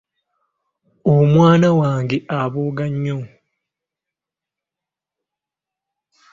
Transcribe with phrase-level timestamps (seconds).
[1.15, 3.19] Omwana wange abooga nnyo.